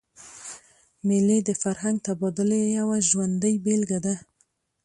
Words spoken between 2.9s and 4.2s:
ژوندۍ بېلګه ده.